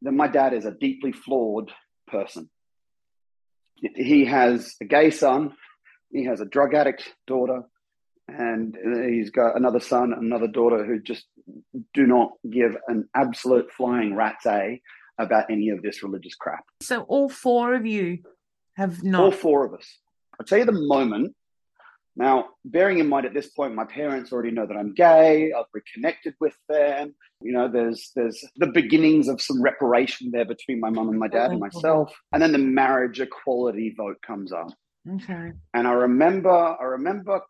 [0.00, 1.70] then my dad is a deeply flawed
[2.08, 2.48] person.
[3.76, 5.54] He has a gay son,
[6.12, 7.62] he has a drug addict daughter,
[8.28, 8.76] and
[9.08, 11.26] he's got another son, another daughter who just
[11.92, 14.80] do not give an absolute flying rat's a
[15.18, 16.64] about any of this religious crap.
[16.80, 18.18] So all four of you
[18.76, 19.20] have not.
[19.20, 19.98] All four of us.
[20.38, 21.34] I'll tell you the moment.
[22.14, 25.52] Now, bearing in mind at this point, my parents already know that I'm gay.
[25.52, 27.14] I've reconnected with them.
[27.40, 31.28] You know, there's there's the beginnings of some reparation there between my mum and my
[31.28, 32.14] dad and myself.
[32.32, 34.68] And then the marriage equality vote comes up.
[35.10, 35.52] Okay.
[35.74, 37.40] And I remember, I remember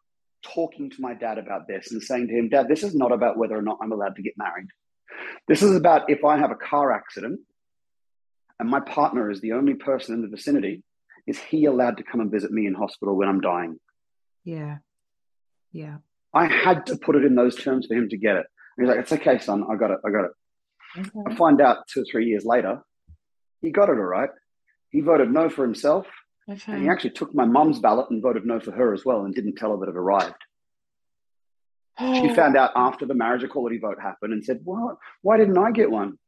[0.43, 3.37] talking to my dad about this and saying to him, Dad, this is not about
[3.37, 4.69] whether or not I'm allowed to get married.
[5.49, 7.41] This is about if I have a car accident
[8.59, 10.83] and my partner is the only person in the vicinity,
[11.27, 13.79] is he allowed to come and visit me in hospital when I'm dying?
[14.45, 14.79] Yeah.
[15.73, 15.99] Yeah.
[16.35, 18.47] I had to put it in those terms for him to get it.
[18.77, 20.33] And he's like, It's okay, son, I got it, I got it.
[21.27, 22.83] I find out two or three years later,
[23.61, 24.31] he got it all right.
[24.91, 26.07] He voted no for himself.
[26.51, 26.73] Okay.
[26.73, 29.35] And he actually took my mum's ballot and voted no for her as well and
[29.35, 30.35] didn't tell her that it arrived.
[31.99, 32.35] She oh.
[32.35, 35.91] found out after the marriage equality vote happened and said, Well, why didn't I get
[35.91, 36.19] one?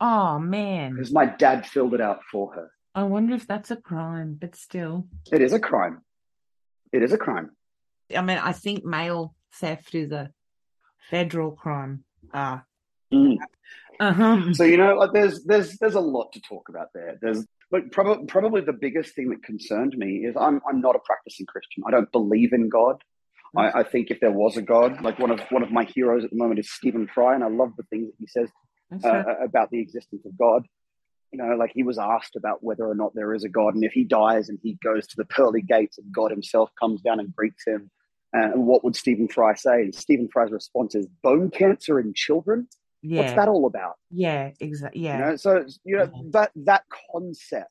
[0.00, 0.94] Oh man.
[0.94, 2.70] Because my dad filled it out for her.
[2.94, 5.06] I wonder if that's a crime, but still.
[5.30, 6.02] It is a crime.
[6.92, 7.50] It is a crime.
[8.16, 10.32] I mean, I think mail theft is a
[11.10, 12.04] federal crime.
[12.34, 12.64] Ah.
[13.12, 13.38] Mm.
[14.00, 14.52] Uh-huh.
[14.54, 17.18] So you know, like there's there's there's a lot to talk about there.
[17.20, 21.00] There's but probably probably the biggest thing that concerned me is I'm I'm not a
[21.00, 21.84] practicing Christian.
[21.86, 23.02] I don't believe in God.
[23.56, 26.24] I, I think if there was a God, like one of one of my heroes
[26.24, 28.48] at the moment is Stephen Fry, and I love the things that he says
[29.04, 30.66] uh, about the existence of God.
[31.32, 33.84] You know, like he was asked about whether or not there is a God, and
[33.84, 37.20] if he dies and he goes to the pearly gates and God himself comes down
[37.20, 37.90] and greets him,
[38.36, 39.82] uh, what would Stephen Fry say?
[39.82, 42.68] And Stephen Fry's response is bone cancer in children.
[43.02, 43.20] yeah.
[43.22, 43.94] What's that all about?
[44.10, 45.02] Yeah, exactly.
[45.02, 45.18] Yeah.
[45.18, 46.32] You know, so you know Mhm.
[46.32, 47.70] that that concept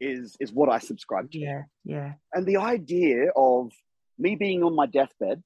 [0.00, 1.62] is is what I subscribe to, yeah.
[1.84, 2.14] Yeah.
[2.34, 3.72] and the idea of
[4.18, 5.42] me being on my deathbed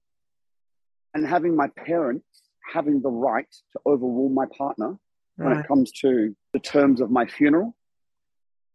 [1.15, 2.27] and having my parents
[2.73, 4.99] having the right to overrule my partner
[5.41, 5.65] when Right.
[5.65, 7.75] it comes to the terms of my funeral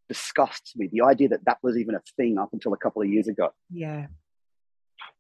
[0.09, 0.87] disgusts me.
[0.91, 3.51] The idea that that was even a thing up until a couple of years ago.
[3.69, 4.07] Yeah.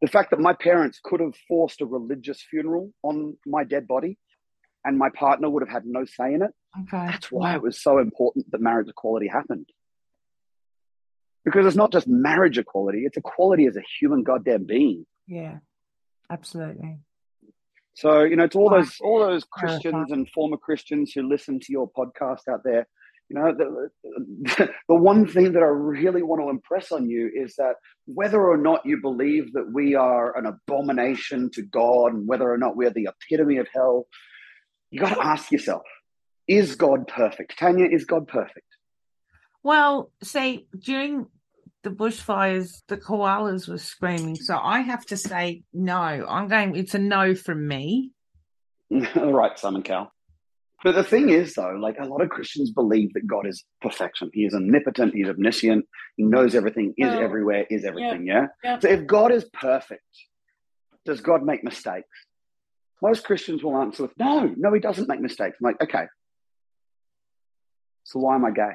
[0.01, 4.17] The fact that my parents could have forced a religious funeral on my dead body
[4.83, 6.51] and my partner would have had no say in it.
[6.81, 7.05] Okay.
[7.07, 9.69] That's why it was so important that marriage equality happened.
[11.43, 15.05] Because it's not just marriage equality, it's equality as a human goddamn being.
[15.27, 15.59] Yeah.
[16.29, 16.99] Absolutely.
[17.95, 18.77] So, you know, to all Wow.
[18.77, 22.87] those all those oh, Christians and former Christians who listen to your podcast out there,
[23.29, 27.55] you know, the, the one thing that I really want to impress on you is
[27.55, 32.51] that whether or not you believe that we are an abomination to God and whether
[32.51, 34.07] or not we're the epitome of hell,
[34.91, 35.83] you got to ask yourself,
[36.47, 37.57] is God perfect?
[37.57, 38.67] Tanya, is God perfect?
[39.63, 41.27] Well, say during
[41.85, 44.35] the bushfires, the koalas were screaming.
[44.35, 45.95] So I have to say no.
[45.95, 46.75] I'm going.
[46.75, 48.11] It's a no from me.
[49.15, 50.11] right, Simon Cowell.
[50.83, 54.29] But the thing is, though, like a lot of Christians believe that God is perfection.
[54.33, 55.85] He is omnipotent, he's omniscient,
[56.17, 58.47] he knows everything, is Well, everywhere, is everything, yeah?
[58.63, 58.79] yeah.
[58.79, 60.03] So if God is perfect,
[61.05, 62.07] does God make mistakes?
[63.01, 65.57] Most Christians will answer with, no, no, he doesn't make mistakes.
[65.59, 66.05] I'm like, okay.
[68.03, 68.73] So why am I gay?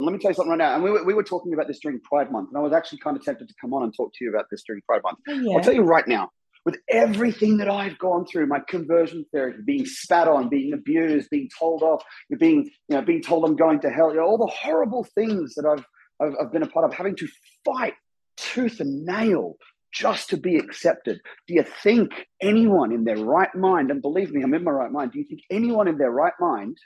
[0.00, 0.74] Let me tell you something right now.
[0.74, 2.98] And we were, we were talking about this during Pride Month, and I was actually
[2.98, 5.18] kind of tempted to come on and talk to you about this during Pride Month.
[5.28, 5.56] Oh, yeah.
[5.56, 6.30] I'll tell you right now,
[6.64, 11.48] with everything that I've gone through, my conversion therapy, being spat on, being abused, being
[11.58, 12.04] told off,
[12.38, 15.54] being, you know, being told I'm going to hell, you know, all the horrible things
[15.56, 15.84] that I've,
[16.24, 17.28] I've, I've been a part of, having to
[17.64, 17.94] fight
[18.36, 19.56] tooth and nail
[19.92, 21.20] just to be accepted.
[21.48, 24.92] Do you think anyone in their right mind, and believe me, I'm in my right
[24.92, 26.76] mind, do you think anyone in their right mind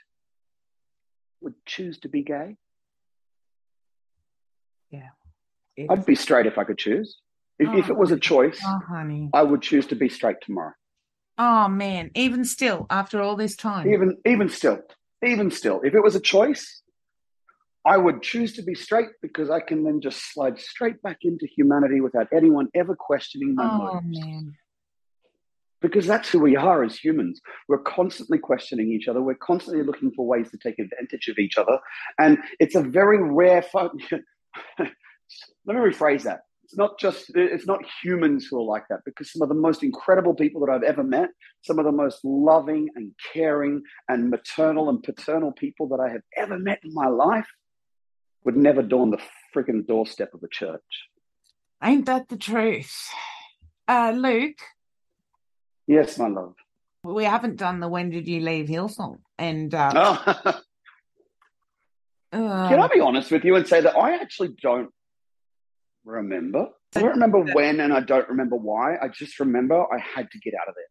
[1.41, 2.57] would choose to be gay?
[5.75, 7.17] It's- I'd be straight if I could choose.
[7.59, 9.29] If, if it was a choice, Oh, honey.
[9.33, 10.73] I would choose to be straight tomorrow.
[11.37, 12.11] Oh man.
[12.15, 13.91] Even still, after all this time.
[13.91, 14.79] Even even still,
[15.25, 16.81] even still, if it was a choice,
[17.85, 21.45] I would choose to be straight because I can then just slide straight back into
[21.47, 24.19] humanity without anyone ever questioning my Oh, motives.
[24.19, 24.53] man.
[25.81, 27.41] Because that's who we are as humans.
[27.67, 29.21] We're constantly questioning each other.
[29.21, 31.77] We're constantly looking for ways to take advantage of each other.
[32.17, 33.63] And it's a very rare.
[34.79, 34.87] Let
[35.67, 36.41] me rephrase that.
[36.63, 39.83] It's not just, it's not humans who are like that because some of the most
[39.83, 41.29] incredible people that I've ever met,
[41.61, 46.21] some of the most loving and caring and maternal and paternal people that I have
[46.37, 47.47] ever met in my life
[48.45, 49.19] would never dawn the
[49.55, 50.81] freaking doorstep of a church.
[51.83, 53.09] Ain't that the truth?
[53.87, 54.55] Uh, Luc,
[55.85, 56.55] Yes, my love.
[57.03, 59.17] we haven't done the when did you leave Hillsong?
[59.37, 60.61] And uh, Oh,
[62.33, 64.89] uh, Can I be honest with you and say that I actually don't
[66.03, 66.67] remember?
[66.95, 68.97] I don't remember when and I don't remember why.
[68.97, 70.85] I just remember I had to get out of there.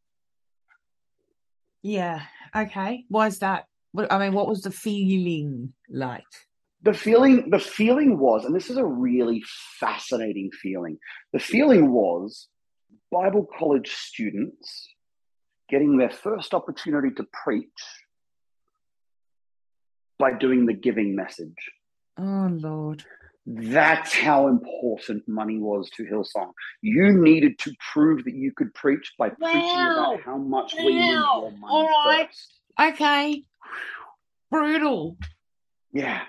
[1.82, 2.22] yeah,
[2.54, 3.04] okay.
[3.08, 3.66] Why is that?
[4.10, 6.24] I mean, what was the feeling like?
[6.82, 9.42] The feeling the feeling was, and this is a really
[9.78, 10.98] fascinating feeling.
[11.32, 12.48] The feeling was
[13.10, 14.88] Bible college students
[15.68, 17.66] getting their first opportunity to preach
[20.22, 21.60] by doing the giving message.
[22.16, 23.04] Oh Lord.
[23.44, 26.52] That's how important money was to Hillsong.
[26.80, 31.16] You needed to prove that you could preach by preaching about how much we need
[31.16, 31.40] Wow.
[31.42, 32.28] your money All right.
[32.28, 32.52] first.
[32.94, 33.42] Okay.
[34.52, 35.16] Brutal.
[35.92, 36.20] Yeah.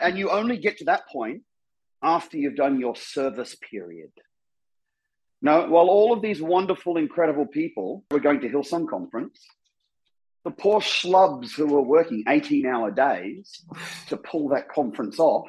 [0.00, 1.42] And you only get to that point
[2.02, 4.12] after you've done your service period.
[5.42, 9.38] Now, while all of these wonderful, incredible people were going to Hillsong Conference,
[10.44, 13.64] the poor schlubs who were working 18 hour days
[14.08, 15.48] to pull that conference off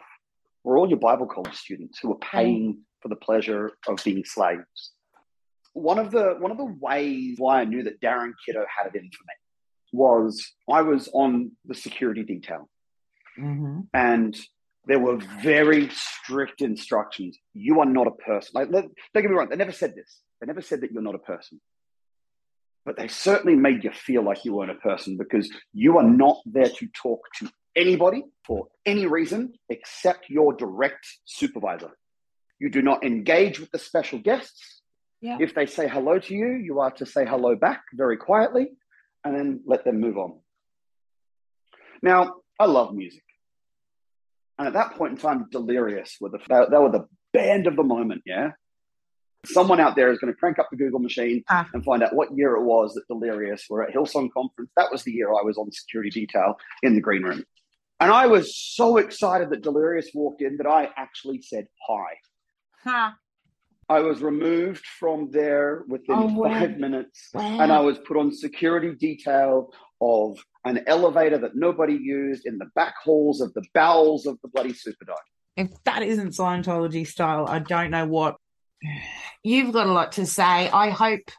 [0.63, 4.93] were all your Bible college students who were paying for the pleasure of being slaves.
[5.73, 8.95] One of the one of the ways why I knew that Darren Kiddo had it
[8.95, 9.33] in for me
[9.91, 12.69] was I was on the security detail
[13.37, 14.37] hmm and
[14.87, 17.37] there were very strict instructions.
[17.53, 18.51] You are not a person.
[18.53, 20.21] Like, don't get me wrong, they never said this.
[20.39, 21.59] They never said that you're not a person.
[22.85, 26.37] But they certainly made you feel like you weren't a person because you are not
[26.45, 31.91] there to talk to anybody for any reason except your direct supervisor.
[32.59, 34.81] You do not engage with the special guests.
[35.19, 35.37] Yeah.
[35.39, 38.67] If they say hello to you, you are to say hello back very quietly
[39.23, 40.39] and then let them move on.
[42.01, 43.23] Now, I love music.
[44.57, 47.75] And at that point in time, Delirious were the they, they were the band of
[47.75, 48.21] the moment.
[48.25, 48.51] Yeah,
[49.47, 51.67] someone out there is going to crank up the Google machine Ah.
[51.73, 54.71] and find out what year it was that Delirious were at Hillsong Conference.
[54.77, 57.43] That was the year I was on security detail in the green room,
[57.99, 63.13] and I was so excited that Delirious walked in that I actually said hi.
[63.87, 66.49] I was removed from there within Oh, wow.
[66.49, 67.59] five minutes, Wow.
[67.61, 72.65] and I was put on security detail of an elevator that nobody used in the
[72.75, 75.15] back halls of the bowels of the bloody Superdome.
[75.55, 78.37] If that isn't Scientology style, I don't know what.
[79.43, 80.69] You've got a lot to say.
[80.69, 81.31] I hope.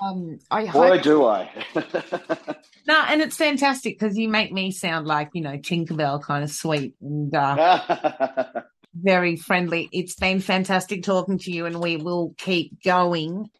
[0.00, 1.02] Um, I hope.
[1.02, 1.50] do I.
[2.88, 6.48] No, and it's fantastic because you make me sound like you know Tinkerbell, kind of
[6.48, 8.46] sweet and uh,
[8.94, 9.90] very friendly.
[9.92, 13.50] It's been fantastic talking to you, and we will keep going.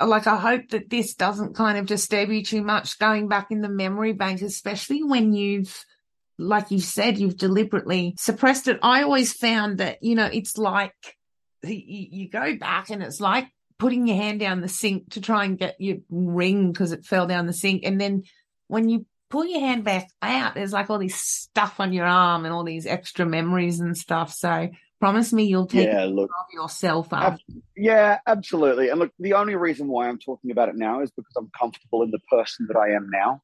[0.00, 3.60] Like, I hope that this doesn't kind of disturb you too much going back in
[3.60, 5.84] the memory bank, especially when you've,
[6.36, 8.80] like you said, you've deliberately suppressed it.
[8.82, 11.16] I always found that, you know, it's like
[11.62, 15.44] you, you go back and it's like putting your hand down the sink to try
[15.44, 17.82] and get your ring because it fell down the sink.
[17.84, 18.22] And then
[18.68, 22.44] when you pull your hand back out, there's like all this stuff on your arm
[22.44, 24.32] and all these extra memories and stuff.
[24.32, 26.30] So promise me you'll take yeah, look.
[26.30, 27.40] of yourself Ab- up.
[27.76, 28.88] Yeah, absolutely.
[28.88, 32.02] And look, the only reason why I'm talking about it now is because I'm comfortable
[32.02, 33.42] in the person that I am now.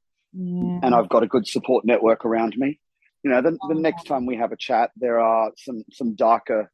[0.82, 2.80] and I've got a good support network around me.
[3.22, 4.14] You know, the, the next oh.
[4.14, 6.72] time we have a chat, there are some some darker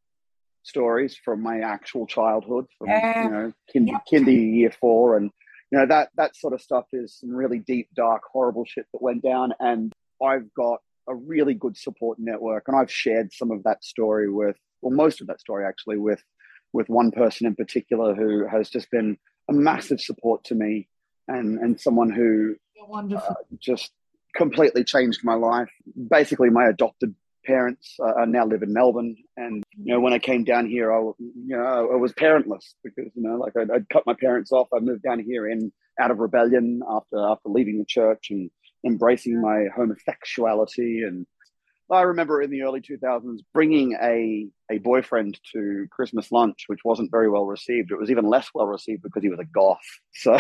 [0.69, 3.25] stories from my actual childhood, from Yeah.
[3.25, 5.31] you know, kind, kinder year four, and
[5.71, 9.03] you know that that sort of stuff is some really deep, dark, horrible shit that
[9.03, 9.53] went down.
[9.59, 14.31] And I've got a really good support network, and I've shared some of that story
[14.31, 16.23] with, well, most of that story actually with
[16.73, 19.17] with one person in particular who has just been
[19.49, 20.87] a massive support to me
[21.27, 23.91] and and someone who You're uh, just
[24.35, 25.71] completely changed my life.
[26.11, 27.15] Basically, my adopted
[27.49, 30.99] parents uh, now live in Melbourne, and you know when I came down here, I
[30.99, 34.69] you know I was parentless because you know like I'd, I'd cut my parents off.
[34.73, 38.51] I moved down here in out of rebellion after after leaving the church and
[38.87, 41.27] embracing my homosexuality and.
[41.91, 47.11] I remember in the early 2000s bringing a, a boyfriend to Christmas lunch, which wasn't
[47.11, 47.91] very well received.
[47.91, 49.79] It was even less well received because he was a goth.
[50.13, 50.39] So,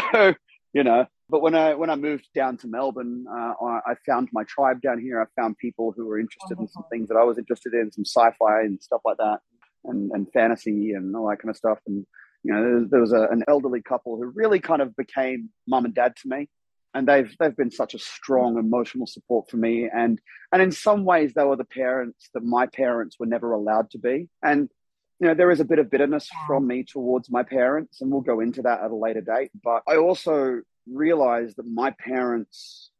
[0.74, 4.31] you know, But when I when I moved down to Melbourne, uh, I, I, found
[4.33, 5.20] my tribe down here.
[5.20, 8.07] I found people who were interested in some things that I was interested in, some
[8.07, 9.41] sci-fi and stuff like that,
[9.85, 11.79] and and fantasy and all that kind of stuff.
[11.87, 12.07] And
[12.45, 15.85] you know, there, there was a, an elderly couple who really kind of became mum
[15.85, 16.49] and dad to me,
[16.95, 19.87] and they've they've been such a strong emotional support for me.
[19.93, 20.18] And
[20.51, 23.99] and in some ways, they were the parents that my parents were never allowed to
[23.99, 24.31] be.
[24.43, 24.70] And
[25.20, 28.22] you know, there is a bit of bitterness from me towards my parents, and we'll
[28.22, 29.51] go into that at a later date.
[29.62, 32.91] But I also realized that my parents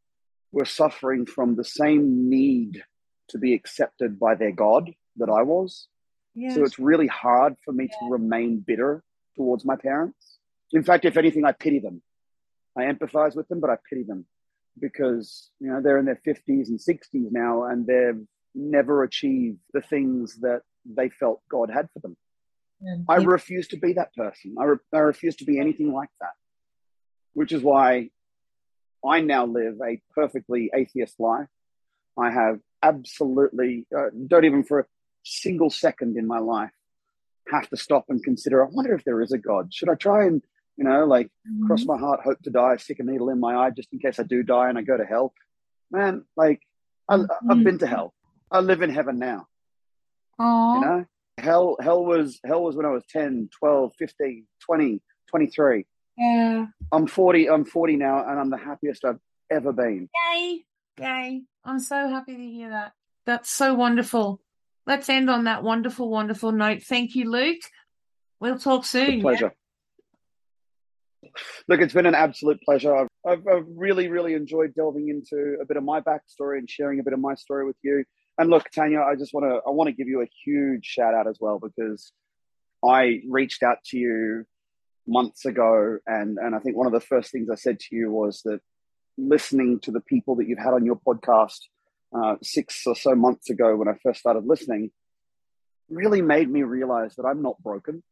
[0.51, 2.83] were suffering from the same need
[3.29, 5.87] to be accepted by their God that I was.
[6.33, 6.55] Yes.
[6.55, 8.07] So it's really hard for me yeah.
[8.07, 9.03] to remain bitter
[9.35, 10.37] towards my parents.
[10.71, 12.01] In fact, if anything, I pity them.
[12.77, 14.25] I empathize with them, but I pity them
[14.79, 18.25] because you know they're in their 50s and 60s now and they've
[18.55, 22.15] never achieved the things that they felt God had for them.
[22.81, 22.95] Yeah.
[23.09, 24.55] I refuse to be that person.
[24.59, 26.31] I, re- I refuse to be anything like that
[27.33, 28.09] which is why
[29.05, 31.47] I now live a perfectly atheist life.
[32.17, 34.85] I have absolutely, uh, don't even for a
[35.23, 36.71] single second in my life
[37.51, 39.73] have to stop and consider, I wonder if there is a God.
[39.73, 40.43] Should I try and,
[40.77, 41.67] you know, like mm-hmm.
[41.67, 44.19] cross my heart, hope to die, stick a needle in my eye just in case
[44.19, 45.33] I do die and I go to hell?
[45.91, 46.61] Man, like,
[47.07, 47.63] I, have mm-hmm.
[47.63, 48.13] been to hell.
[48.51, 49.47] I live in heaven now.
[50.39, 50.75] Aww.
[50.75, 51.05] You know,
[51.37, 55.85] hell, hell was, hell was when I was 10, 12, 15, 20, 23.
[56.19, 56.65] Yeah.
[56.91, 57.49] I'm 40.
[57.49, 60.09] I'm 40 now, and I'm the happiest I've ever been.
[60.33, 60.65] Yay!
[60.99, 61.43] Yay!
[61.63, 62.91] I'm so happy to hear that.
[63.25, 64.41] That's so wonderful.
[64.85, 66.83] Let's end on that wonderful, wonderful note.
[66.83, 67.59] Thank you, Luc.
[68.39, 69.21] We'll talk soon.
[69.21, 69.53] pleasure.
[71.21, 71.29] Yeah?
[71.67, 72.95] Look, it's been an absolute pleasure.
[72.95, 76.99] I've, I've, I've, really, really enjoyed delving into a bit of my backstory and sharing
[76.99, 78.03] a bit of my story with you.
[78.37, 81.13] And look, Tanya, I just want to I want to give you a huge shout
[81.13, 82.11] out as well because
[82.83, 84.45] I reached out to you
[85.09, 88.11] months ago, and and I think one of the first things I said to you
[88.11, 88.59] was that
[89.17, 91.59] listening to the people that you've had on your podcast
[92.15, 94.91] uh, six or so months ago when I first started listening
[95.89, 98.03] really made me realize that I'm not broken.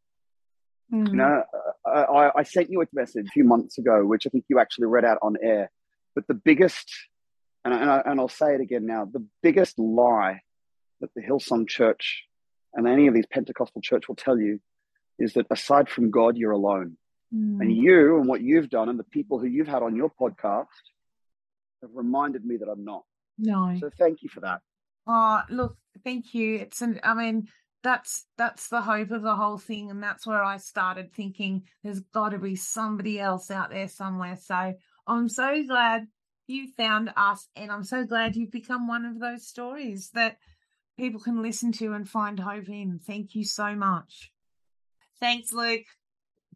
[0.92, 1.08] Mm.
[1.10, 1.44] You know,
[1.86, 4.88] I, I sent you a message a few months ago, which I think you actually
[4.88, 5.72] read out on air.
[6.16, 6.90] But the biggest,
[7.64, 10.42] and, I, and, I, and I'll say it again now, the biggest lie
[11.02, 12.24] that the Hillsong Church
[12.74, 14.60] and any of these Pentecostal church will tell you
[15.20, 16.98] is that aside from God, you're alone.
[17.34, 17.60] Mm.
[17.62, 20.68] And you and what you've done and the people who you've had on your podcast
[21.82, 23.04] have reminded me that I'm not.
[23.38, 23.76] No.
[23.80, 24.62] So thank you for that.
[25.06, 26.56] Oh, look, thank you.
[26.56, 27.48] It's an, I mean,
[27.84, 32.00] that's that's the hope of the whole thing and that's where I started thinking there's
[32.00, 34.36] got to be somebody else out there somewhere.
[34.36, 34.74] So
[35.06, 36.08] I'm so glad
[36.48, 40.38] you found us and I'm so glad you've become one of those stories that
[40.98, 43.00] people can listen to and find hope in.
[43.06, 44.32] Thank you so much.
[45.20, 45.82] Thanks, Luc.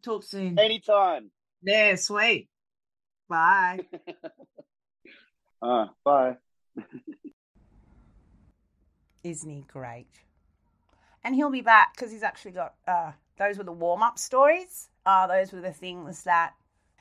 [0.02, 0.58] Talk soon.
[0.58, 1.30] Anytime.
[1.62, 2.48] Yeah, sweet.
[3.28, 3.80] Bye.
[5.62, 6.36] uh, bye.
[9.24, 10.08] Isn't he great?
[11.24, 14.88] And he'll be back because he's actually got uh, those were the warm up stories.
[15.06, 16.54] Uh, those were the things that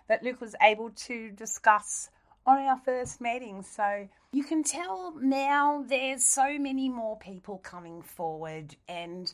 [0.07, 2.09] that Luc was able to discuss
[2.45, 3.63] on our first meeting.
[3.63, 9.33] So you can tell now there's so many more people coming forward and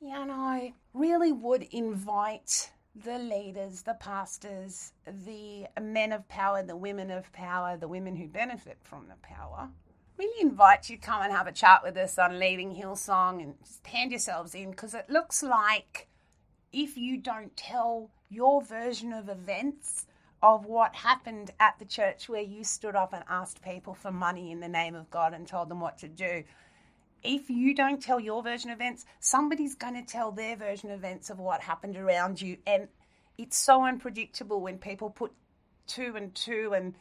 [0.00, 7.10] you I really would invite the leaders, the pastors, the men of power, the women
[7.10, 9.70] of power, the women who benefit from the power.
[10.16, 13.54] Really invite you to come and have a chat with us on Leaving Hillsong and
[13.64, 16.08] just hand yourselves in because it looks like
[16.72, 20.06] if you don't tell your version of events
[20.42, 24.50] of what happened at the church where you stood up and asked people for money
[24.50, 26.44] in the name of God and told them what to do,
[27.28, 30.98] if you don't tell your version of events, somebody's going to tell their version of
[30.98, 32.56] events of what happened around you.
[32.66, 32.88] And
[33.36, 35.32] it's so unpredictable when people put
[35.86, 36.94] two and two and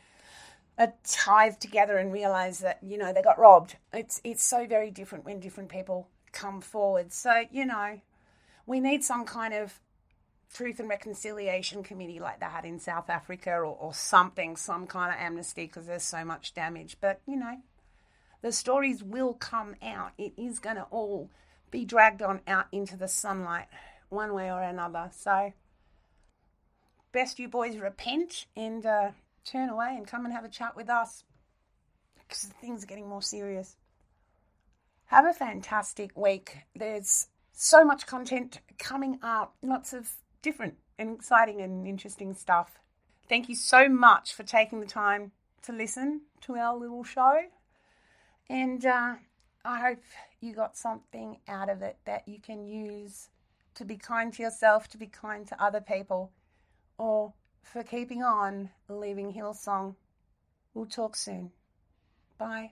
[0.78, 3.78] a tithe together and realize that, you know, they got robbed.
[3.94, 7.14] It's, it's so very different when different people come forward.
[7.14, 8.02] So, you know,
[8.66, 9.80] we need some kind of
[10.54, 15.14] truth and reconciliation committee like they had in South Africa or, or something, some kind
[15.14, 16.98] of amnesty because there's so much damage.
[17.00, 17.62] But, you know,
[18.42, 20.12] the stories will come out.
[20.18, 21.30] It is going to all
[21.72, 23.68] be dragged on out into the sunlight
[24.10, 25.10] one way or another.
[25.12, 25.54] So,
[27.12, 29.12] best you boys repent and uh,
[29.44, 31.24] turn away and come and have a chat with us
[32.28, 33.76] because things are getting more serious.
[35.06, 36.58] Have a fantastic week.
[36.76, 40.12] There's so much content coming up, lots of
[40.42, 42.80] different and exciting and interesting stuff.
[43.30, 45.32] Thank you so much for taking the time
[45.64, 47.44] to listen to our little show.
[48.50, 49.16] And uh,
[49.66, 50.04] I hope
[50.40, 53.30] you got something out of it that you can use
[53.76, 56.32] to be kind to yourself, to be kind to other people,
[56.98, 59.96] or for keeping on leaving Hillsong.
[60.74, 61.52] We'll talk soon.
[62.38, 62.72] Bye.